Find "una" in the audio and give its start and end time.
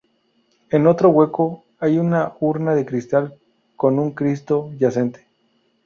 1.99-2.33